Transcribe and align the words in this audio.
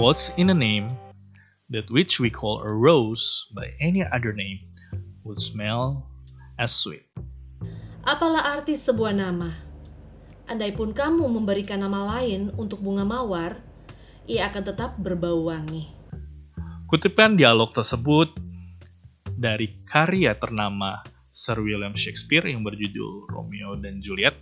What's 0.00 0.32
in 0.40 0.48
a 0.48 0.56
name 0.56 0.88
that 1.68 1.84
which 1.92 2.16
we 2.16 2.32
call 2.32 2.64
a 2.64 2.72
rose 2.72 3.52
by 3.52 3.76
any 3.76 4.00
other 4.00 4.32
name 4.32 4.64
would 5.20 5.36
smell 5.36 6.08
as 6.56 6.72
sweet? 6.72 7.04
Apalah 8.00 8.56
arti 8.56 8.72
sebuah 8.72 9.12
nama? 9.12 9.52
Andaipun 10.48 10.96
kamu 10.96 11.28
memberikan 11.28 11.84
nama 11.84 12.08
lain 12.08 12.48
untuk 12.56 12.80
bunga 12.80 13.04
mawar, 13.04 13.60
ia 14.24 14.48
akan 14.48 14.64
tetap 14.64 14.96
berbau 14.96 15.52
wangi. 15.52 15.92
Kutipan 16.88 17.36
dialog 17.36 17.76
tersebut 17.76 18.32
dari 19.28 19.84
karya 19.84 20.32
ternama 20.40 21.04
Sir 21.28 21.60
William 21.60 21.92
Shakespeare 21.92 22.48
yang 22.48 22.64
berjudul 22.64 23.28
Romeo 23.28 23.76
dan 23.76 24.00
Juliet. 24.00 24.40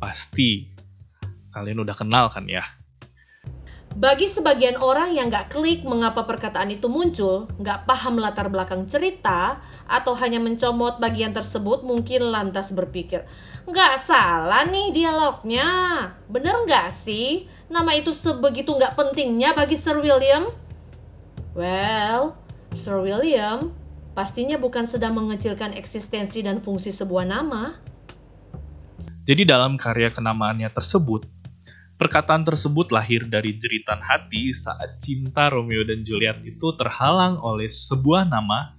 Pasti 0.00 0.72
kalian 1.52 1.84
udah 1.84 1.92
kenal 1.92 2.32
kan 2.32 2.48
ya? 2.48 2.64
Bagi 3.92 4.24
sebagian 4.24 4.80
orang 4.80 5.12
yang 5.12 5.28
nggak 5.28 5.52
klik 5.52 5.84
mengapa 5.84 6.24
perkataan 6.24 6.72
itu 6.72 6.88
muncul, 6.88 7.44
nggak 7.60 7.84
paham 7.84 8.16
latar 8.16 8.48
belakang 8.48 8.88
cerita, 8.88 9.60
atau 9.84 10.16
hanya 10.16 10.40
mencomot 10.40 10.96
bagian 10.96 11.36
tersebut 11.36 11.84
mungkin 11.84 12.32
lantas 12.32 12.72
berpikir, 12.72 13.28
nggak 13.68 13.94
salah 14.00 14.64
nih 14.64 14.96
dialognya. 14.96 15.68
Bener 16.24 16.64
nggak 16.64 16.88
sih? 16.88 17.44
Nama 17.68 17.92
itu 17.92 18.16
sebegitu 18.16 18.72
nggak 18.72 18.96
pentingnya 18.96 19.52
bagi 19.52 19.76
Sir 19.76 20.00
William? 20.00 20.48
Well, 21.52 22.32
Sir 22.72 22.96
William 23.04 23.76
pastinya 24.16 24.56
bukan 24.56 24.88
sedang 24.88 25.16
mengecilkan 25.20 25.76
eksistensi 25.76 26.40
dan 26.40 26.64
fungsi 26.64 26.88
sebuah 26.88 27.28
nama. 27.28 27.76
Jadi 29.22 29.44
dalam 29.44 29.76
karya 29.76 30.10
kenamaannya 30.10 30.72
tersebut, 30.72 31.28
perkataan 32.02 32.42
tersebut 32.42 32.90
lahir 32.90 33.22
dari 33.30 33.54
jeritan 33.54 34.02
hati 34.02 34.50
saat 34.50 34.98
cinta 34.98 35.46
Romeo 35.46 35.86
dan 35.86 36.02
Juliet 36.02 36.42
itu 36.42 36.74
terhalang 36.74 37.38
oleh 37.38 37.70
sebuah 37.70 38.26
nama 38.26 38.74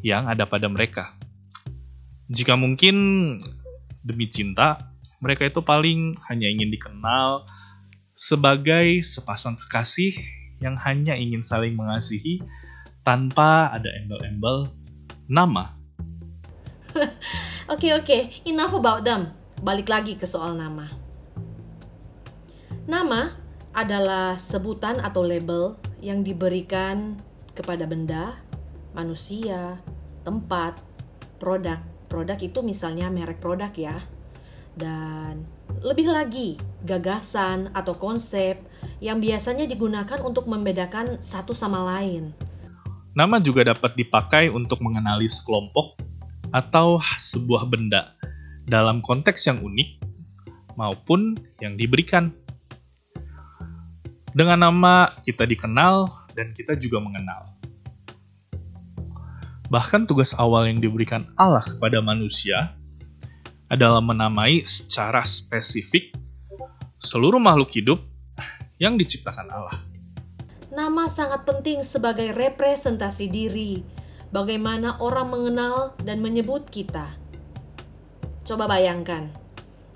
yang 0.00 0.24
ada 0.24 0.48
pada 0.48 0.64
mereka. 0.64 1.12
Jika 2.32 2.56
mungkin 2.56 2.96
demi 4.00 4.32
cinta, 4.32 4.80
mereka 5.20 5.44
itu 5.44 5.60
paling 5.60 6.16
hanya 6.32 6.48
ingin 6.48 6.72
dikenal 6.72 7.44
sebagai 8.16 9.04
sepasang 9.04 9.60
kekasih 9.60 10.16
yang 10.64 10.80
hanya 10.80 11.12
ingin 11.20 11.44
saling 11.44 11.76
mengasihi 11.76 12.40
tanpa 13.04 13.76
ada 13.76 13.92
embel-embel 13.92 14.72
nama. 15.28 15.76
Oke 17.68 17.92
oke, 17.92 18.46
enough 18.48 18.72
about 18.72 19.04
them. 19.04 19.36
Balik 19.60 19.90
lagi 19.90 20.14
ke 20.16 20.24
soal 20.24 20.56
nama. 20.56 21.05
Nama 22.86 23.34
adalah 23.74 24.38
sebutan 24.38 25.02
atau 25.02 25.26
label 25.26 25.74
yang 25.98 26.22
diberikan 26.22 27.18
kepada 27.50 27.82
benda, 27.82 28.38
manusia, 28.94 29.82
tempat, 30.22 30.78
produk. 31.42 31.82
Produk 32.06 32.38
itu 32.38 32.62
misalnya 32.62 33.10
merek 33.10 33.42
produk 33.42 33.74
ya. 33.74 33.98
Dan 34.78 35.42
lebih 35.82 36.06
lagi, 36.14 36.54
gagasan 36.86 37.74
atau 37.74 37.98
konsep 37.98 38.54
yang 39.02 39.18
biasanya 39.18 39.66
digunakan 39.66 40.22
untuk 40.22 40.46
membedakan 40.46 41.18
satu 41.18 41.50
sama 41.50 41.82
lain. 41.82 42.30
Nama 43.18 43.42
juga 43.42 43.66
dapat 43.66 43.98
dipakai 43.98 44.46
untuk 44.46 44.78
mengenali 44.78 45.26
sekelompok 45.26 45.98
atau 46.54 47.02
sebuah 47.18 47.66
benda 47.66 48.14
dalam 48.62 49.02
konteks 49.02 49.50
yang 49.50 49.58
unik 49.58 50.06
maupun 50.78 51.34
yang 51.58 51.74
diberikan. 51.74 52.30
Dengan 54.36 54.68
nama 54.68 55.16
kita 55.24 55.48
dikenal 55.48 56.28
dan 56.36 56.52
kita 56.52 56.76
juga 56.76 57.00
mengenal. 57.00 57.56
Bahkan 59.72 60.04
tugas 60.04 60.36
awal 60.36 60.68
yang 60.68 60.76
diberikan 60.76 61.24
Allah 61.40 61.64
kepada 61.64 62.04
manusia 62.04 62.76
adalah 63.72 64.04
menamai 64.04 64.60
secara 64.68 65.24
spesifik 65.24 66.12
seluruh 67.00 67.40
makhluk 67.40 67.72
hidup 67.80 68.04
yang 68.76 69.00
diciptakan 69.00 69.48
Allah. 69.48 69.80
Nama 70.68 71.08
sangat 71.08 71.48
penting 71.48 71.80
sebagai 71.80 72.36
representasi 72.36 73.32
diri, 73.32 73.80
bagaimana 74.36 75.00
orang 75.00 75.32
mengenal 75.32 75.96
dan 76.04 76.20
menyebut 76.20 76.68
kita. 76.68 77.08
Coba 78.44 78.68
bayangkan, 78.68 79.32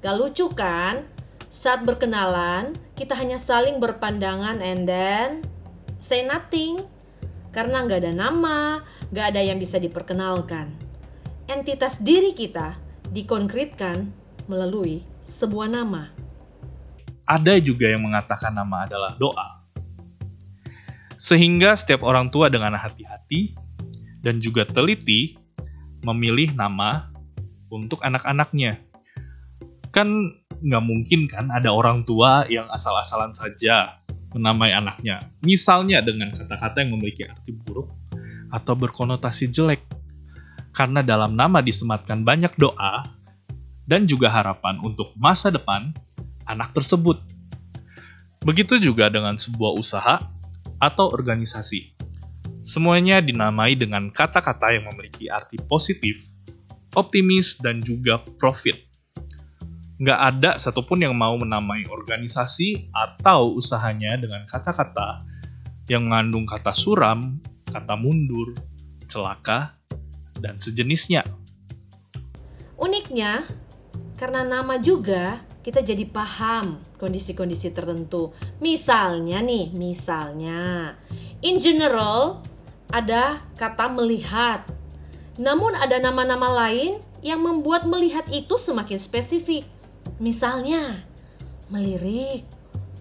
gak 0.01 0.17
lucu 0.17 0.49
kan? 0.57 1.20
Saat 1.51 1.83
berkenalan, 1.83 2.79
kita 2.95 3.19
hanya 3.19 3.35
saling 3.35 3.83
berpandangan 3.83 4.63
and 4.63 4.87
then 4.87 5.43
say 5.99 6.23
nothing. 6.23 6.79
Karena 7.51 7.83
nggak 7.83 8.07
ada 8.07 8.15
nama, 8.15 8.79
nggak 9.11 9.35
ada 9.35 9.43
yang 9.43 9.59
bisa 9.59 9.83
diperkenalkan. 9.83 10.71
Entitas 11.51 11.99
diri 12.07 12.39
kita 12.39 12.79
dikonkretkan 13.11 14.07
melalui 14.47 15.03
sebuah 15.19 15.67
nama. 15.67 16.15
Ada 17.27 17.59
juga 17.59 17.91
yang 17.91 18.07
mengatakan 18.07 18.55
nama 18.55 18.87
adalah 18.87 19.19
doa. 19.19 19.67
Sehingga 21.19 21.75
setiap 21.75 22.07
orang 22.07 22.31
tua 22.31 22.47
dengan 22.47 22.79
hati-hati 22.79 23.59
dan 24.23 24.39
juga 24.39 24.63
teliti 24.71 25.35
memilih 26.07 26.55
nama 26.55 27.11
untuk 27.67 27.99
anak-anaknya. 28.07 28.79
Kan 29.91 30.39
nggak 30.61 30.85
mungkin 30.85 31.27
kan 31.27 31.49
ada 31.49 31.73
orang 31.73 32.05
tua 32.05 32.45
yang 32.47 32.69
asal-asalan 32.69 33.33
saja 33.33 34.01
menamai 34.37 34.71
anaknya. 34.71 35.21
Misalnya 35.43 36.05
dengan 36.05 36.31
kata-kata 36.31 36.85
yang 36.85 36.95
memiliki 36.97 37.27
arti 37.27 37.57
buruk 37.57 37.91
atau 38.53 38.75
berkonotasi 38.77 39.51
jelek. 39.51 39.83
Karena 40.71 41.03
dalam 41.03 41.35
nama 41.35 41.59
disematkan 41.59 42.23
banyak 42.23 42.55
doa 42.55 43.11
dan 43.91 44.07
juga 44.07 44.31
harapan 44.31 44.79
untuk 44.79 45.11
masa 45.19 45.51
depan 45.51 45.91
anak 46.47 46.71
tersebut. 46.79 47.19
Begitu 48.47 48.79
juga 48.79 49.11
dengan 49.11 49.35
sebuah 49.35 49.75
usaha 49.75 50.23
atau 50.79 51.11
organisasi. 51.11 51.99
Semuanya 52.63 53.19
dinamai 53.19 53.75
dengan 53.75 54.15
kata-kata 54.15 54.71
yang 54.71 54.87
memiliki 54.95 55.27
arti 55.27 55.59
positif, 55.59 56.23
optimis, 56.95 57.59
dan 57.59 57.83
juga 57.83 58.23
profit 58.39 58.90
nggak 60.01 60.21
ada 60.33 60.51
satupun 60.57 61.05
yang 61.05 61.13
mau 61.13 61.37
menamai 61.37 61.85
organisasi 61.85 62.89
atau 62.89 63.53
usahanya 63.53 64.17
dengan 64.17 64.49
kata-kata 64.49 65.29
yang 65.93 66.09
mengandung 66.09 66.49
kata 66.49 66.73
suram, 66.73 67.37
kata 67.69 68.01
mundur, 68.01 68.57
celaka, 69.13 69.77
dan 70.41 70.57
sejenisnya. 70.57 71.21
Uniknya, 72.81 73.45
karena 74.17 74.41
nama 74.41 74.81
juga 74.81 75.45
kita 75.61 75.85
jadi 75.85 76.09
paham 76.09 76.81
kondisi-kondisi 76.97 77.77
tertentu. 77.77 78.33
Misalnya 78.65 79.45
nih, 79.45 79.69
misalnya, 79.77 80.97
in 81.45 81.61
general 81.61 82.41
ada 82.89 83.45
kata 83.61 83.93
melihat. 83.93 84.65
Namun 85.37 85.77
ada 85.77 86.01
nama-nama 86.01 86.49
lain 86.67 87.05
yang 87.21 87.45
membuat 87.45 87.85
melihat 87.85 88.25
itu 88.33 88.57
semakin 88.57 88.97
spesifik. 88.97 89.69
Misalnya, 90.21 91.01
melirik, 91.73 92.45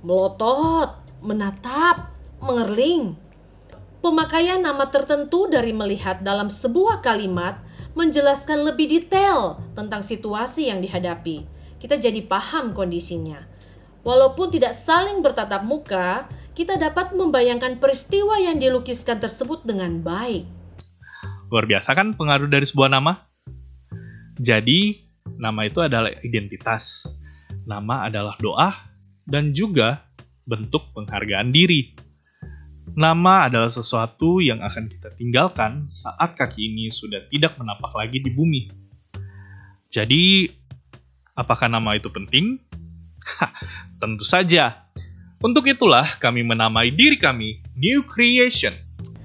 melotot, 0.08 0.96
menatap, 1.20 2.16
mengerling. 2.40 3.20
Pemakaian 4.00 4.64
nama 4.64 4.88
tertentu 4.88 5.52
dari 5.52 5.76
melihat 5.76 6.24
dalam 6.24 6.48
sebuah 6.48 7.04
kalimat 7.04 7.60
menjelaskan 8.00 8.64
lebih 8.64 8.88
detail 8.88 9.60
tentang 9.76 10.00
situasi 10.00 10.72
yang 10.72 10.80
dihadapi. 10.80 11.44
Kita 11.76 12.00
jadi 12.00 12.24
paham 12.24 12.72
kondisinya. 12.72 13.44
Walaupun 14.08 14.56
tidak 14.56 14.72
saling 14.72 15.20
bertatap 15.20 15.68
muka, 15.68 16.24
kita 16.56 16.80
dapat 16.80 17.12
membayangkan 17.12 17.84
peristiwa 17.84 18.40
yang 18.40 18.56
dilukiskan 18.64 19.20
tersebut 19.20 19.68
dengan 19.68 20.00
baik. 20.00 20.48
Luar 21.52 21.68
biasa 21.68 21.92
kan 21.92 22.16
pengaruh 22.16 22.48
dari 22.48 22.64
sebuah 22.64 22.88
nama? 22.96 23.28
Jadi, 24.40 25.09
nama 25.38 25.68
itu 25.68 25.84
adalah 25.84 26.10
identitas. 26.24 27.14
Nama 27.68 28.10
adalah 28.10 28.40
doa 28.40 28.74
dan 29.28 29.54
juga 29.54 30.02
bentuk 30.48 30.90
penghargaan 30.98 31.54
diri. 31.54 31.94
Nama 32.98 33.46
adalah 33.46 33.70
sesuatu 33.70 34.42
yang 34.42 34.66
akan 34.66 34.90
kita 34.90 35.14
tinggalkan 35.14 35.86
saat 35.86 36.34
kaki 36.34 36.74
ini 36.74 36.90
sudah 36.90 37.22
tidak 37.30 37.54
menapak 37.62 37.94
lagi 37.94 38.18
di 38.18 38.34
bumi. 38.34 38.66
Jadi, 39.94 40.50
apakah 41.38 41.70
nama 41.70 41.94
itu 41.94 42.10
penting? 42.10 42.58
tentu 44.02 44.26
saja. 44.26 44.90
Untuk 45.40 45.70
itulah 45.70 46.18
kami 46.18 46.44
menamai 46.44 46.92
diri 46.92 47.16
kami 47.16 47.64
New 47.78 48.04
Creation. 48.10 48.74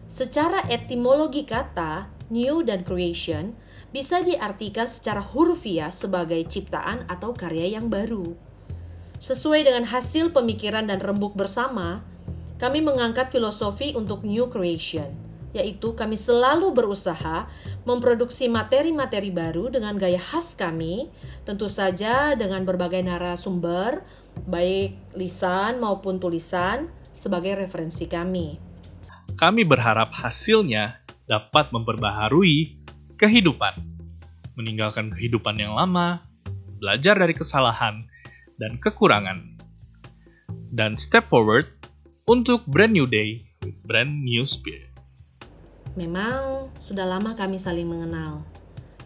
Secara 0.06 0.62
etimologi 0.70 1.42
kata, 1.42 2.06
new 2.30 2.62
dan 2.62 2.86
creation 2.86 3.58
bisa 3.94 4.18
diartikan 4.26 4.90
secara 4.90 5.22
hurufiah 5.22 5.94
sebagai 5.94 6.42
ciptaan 6.50 7.06
atau 7.06 7.30
karya 7.30 7.78
yang 7.78 7.86
baru. 7.86 8.34
Sesuai 9.22 9.62
dengan 9.62 9.86
hasil 9.86 10.34
pemikiran 10.34 10.90
dan 10.90 10.98
rembuk 10.98 11.38
bersama, 11.38 12.02
kami 12.58 12.82
mengangkat 12.82 13.30
filosofi 13.30 13.94
untuk 13.94 14.26
new 14.26 14.50
creation, 14.50 15.14
yaitu 15.54 15.94
kami 15.94 16.18
selalu 16.18 16.74
berusaha 16.74 17.46
memproduksi 17.86 18.50
materi-materi 18.50 19.30
baru 19.30 19.70
dengan 19.70 19.94
gaya 19.94 20.18
khas 20.18 20.58
kami, 20.58 21.06
tentu 21.46 21.70
saja 21.70 22.34
dengan 22.34 22.66
berbagai 22.66 22.98
narasumber, 22.98 24.02
baik 24.50 25.14
lisan 25.14 25.78
maupun 25.78 26.18
tulisan, 26.18 26.90
sebagai 27.14 27.54
referensi 27.54 28.10
kami. 28.10 28.58
Kami 29.38 29.62
berharap 29.62 30.10
hasilnya 30.10 30.98
dapat 31.30 31.70
memperbaharui 31.70 32.83
kehidupan, 33.14 33.78
meninggalkan 34.58 35.10
kehidupan 35.14 35.58
yang 35.58 35.74
lama, 35.74 36.22
belajar 36.78 37.14
dari 37.18 37.34
kesalahan 37.34 38.06
dan 38.58 38.78
kekurangan, 38.78 39.58
dan 40.74 40.98
step 40.98 41.26
forward 41.30 41.70
untuk 42.26 42.66
brand 42.66 42.94
new 42.94 43.06
day 43.06 43.42
with 43.62 43.76
brand 43.86 44.22
new 44.26 44.42
spirit. 44.42 44.90
Memang 45.94 46.74
sudah 46.82 47.06
lama 47.06 47.38
kami 47.38 47.54
saling 47.54 47.86
mengenal, 47.86 48.42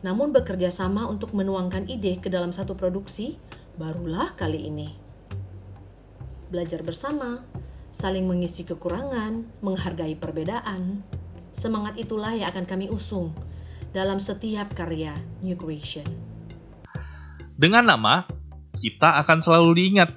namun 0.01 0.33
bekerja 0.33 0.73
sama 0.73 1.05
untuk 1.05 1.37
menuangkan 1.37 1.85
ide 1.85 2.17
ke 2.17 2.33
dalam 2.33 2.49
satu 2.49 2.73
produksi 2.73 3.37
barulah 3.77 4.33
kali 4.33 4.73
ini. 4.73 4.89
Belajar 6.49 6.81
bersama, 6.81 7.45
saling 7.93 8.25
mengisi 8.25 8.65
kekurangan, 8.65 9.45
menghargai 9.61 10.17
perbedaan. 10.17 11.05
Semangat 11.53 12.01
itulah 12.01 12.33
yang 12.33 12.49
akan 12.49 12.65
kami 12.65 12.89
usung 12.89 13.37
dalam 13.93 14.21
setiap 14.21 14.77
karya 14.77 15.17
New 15.41 15.57
Creation. 15.57 16.05
Dengan 17.59 17.89
nama, 17.89 18.23
kita 18.79 19.19
akan 19.25 19.39
selalu 19.43 19.71
diingat. 19.75 20.11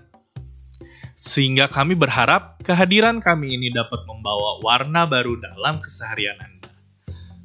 Sehingga 1.18 1.70
kami 1.70 1.94
berharap 1.94 2.62
kehadiran 2.66 3.22
kami 3.22 3.54
ini 3.54 3.70
dapat 3.70 4.06
membawa 4.10 4.62
warna 4.62 5.06
baru 5.06 5.38
dalam 5.38 5.78
keseharian 5.78 6.38
Anda. 6.38 6.70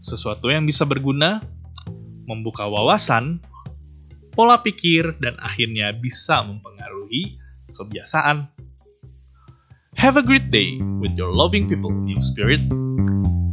Sesuatu 0.00 0.48
yang 0.48 0.64
bisa 0.64 0.88
berguna, 0.88 1.44
membuka 2.24 2.64
wawasan, 2.68 3.40
pola 4.32 4.60
pikir, 4.60 5.16
dan 5.20 5.36
akhirnya 5.40 5.92
bisa 5.96 6.40
mempengaruhi 6.44 7.36
kebiasaan. 7.72 8.48
Have 9.96 10.20
a 10.20 10.24
great 10.24 10.52
day 10.52 10.76
with 11.00 11.16
your 11.16 11.32
loving 11.32 11.68
people, 11.68 11.92
New 11.92 12.20
Spirit. 12.20 12.60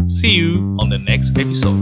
See 0.03 0.35
you 0.35 0.75
on 0.83 0.91
the 0.91 0.99
next 0.99 1.39
episode. 1.39 1.79